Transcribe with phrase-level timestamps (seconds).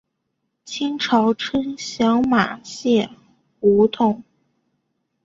[0.65, 3.11] 清朝称小麻线
[3.59, 4.23] 胡同。